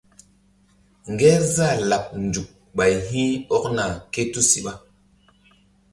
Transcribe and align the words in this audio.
Ŋgerzah 1.13 1.75
laɓ 1.89 2.05
nzuk 2.23 2.49
ɓay 2.75 2.93
hi̧ 3.07 3.27
ɔkna 3.55 3.85
ké 4.13 4.21
tusiɓa. 4.31 4.73